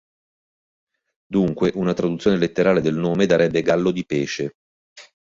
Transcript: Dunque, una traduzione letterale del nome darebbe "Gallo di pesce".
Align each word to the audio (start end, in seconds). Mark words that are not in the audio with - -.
Dunque, 1.27 1.71
una 1.75 1.93
traduzione 1.93 2.37
letterale 2.39 2.81
del 2.81 2.95
nome 2.95 3.27
darebbe 3.27 3.61
"Gallo 3.61 3.91
di 3.91 4.03
pesce". 4.03 4.53